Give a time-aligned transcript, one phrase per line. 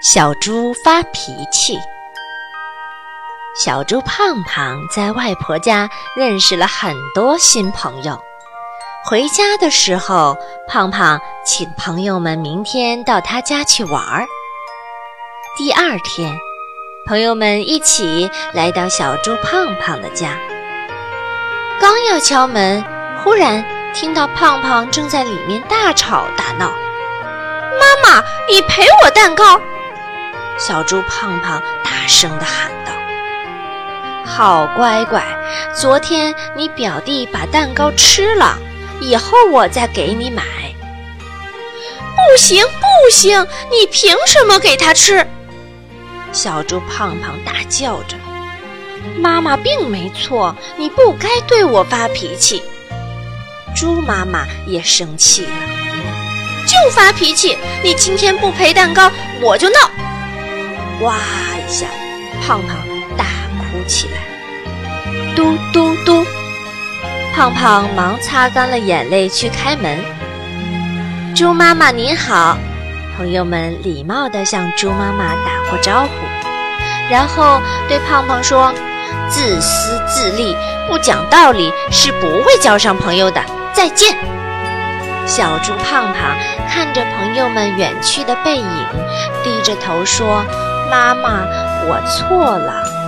[0.00, 1.78] 小猪发脾气。
[3.54, 8.18] 小猪胖胖在外婆家认识了很多新朋友。
[9.04, 14.26] 回家的时候，胖胖请朋友们明天到他家去玩儿。
[15.58, 16.34] 第二天，
[17.06, 20.38] 朋友们一起来到小猪胖胖的家。
[21.78, 22.82] 刚要敲门，
[23.22, 23.62] 忽然
[23.92, 26.72] 听到胖胖正在里面大吵大闹
[27.78, 29.60] ：“妈妈，你赔我蛋糕！”
[30.60, 32.92] 小猪胖胖大声地喊道
[34.30, 35.24] ：“好乖乖，
[35.74, 38.58] 昨天你表弟把蛋糕吃了，
[39.00, 40.42] 以后我再给你买。
[42.14, 45.26] ”“不行，不行，你凭什么给他吃？”
[46.30, 48.18] 小猪胖胖大叫着
[49.18, 52.62] ：“妈妈并没错，你不该对我发脾气。”
[53.74, 55.52] 猪妈妈也生气了
[56.68, 57.56] ：“就发脾气！
[57.82, 59.78] 你今天不赔蛋糕，我就闹！”
[61.00, 61.16] 哇
[61.56, 61.86] 一下，
[62.46, 62.76] 胖胖
[63.16, 63.24] 大
[63.58, 64.20] 哭起来。
[65.34, 66.26] 嘟嘟嘟，
[67.34, 69.98] 胖胖忙擦干了眼泪去开门。
[71.34, 72.58] 猪妈妈您好，
[73.16, 76.10] 朋友们礼貌地向猪妈妈打过招呼，
[77.10, 78.70] 然后对胖胖说
[79.30, 80.54] ：“自私自利、
[80.86, 84.14] 不讲道理是不会交上朋友的，再见。”
[85.24, 86.36] 小猪胖胖
[86.68, 88.86] 看着朋友们远去的背影，
[89.42, 90.44] 低着头说。
[90.90, 91.46] 妈妈，
[91.86, 92.99] 我错了。